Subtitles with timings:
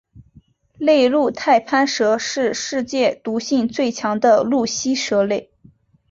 [0.79, 5.51] 内陆太攀蛇是世界毒性最强的陆栖蛇类。